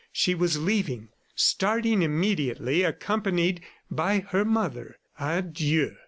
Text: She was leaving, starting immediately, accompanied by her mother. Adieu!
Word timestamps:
She 0.11 0.33
was 0.33 0.57
leaving, 0.57 1.09
starting 1.35 2.01
immediately, 2.01 2.81
accompanied 2.81 3.61
by 3.91 4.21
her 4.29 4.43
mother. 4.43 4.97
Adieu! 5.19 5.95